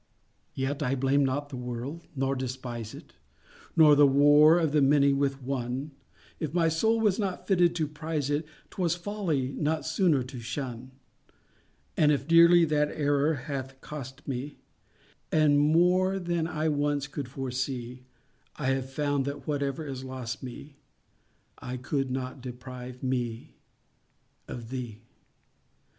[0.55, 3.13] Yet I blame not the world, nor despise it,
[3.77, 5.91] Nor the war of the many with one—
[6.39, 10.89] If my soul was not fitted to prize it, 'Twas folly not sooner to shun:
[11.95, 14.57] And if dearly that error bath cost me,
[15.31, 18.01] And more than I once could foresee,
[18.55, 20.77] I have found that whatever it lost me,
[21.61, 23.57] It could not deprive me
[24.47, 24.97] of _thee.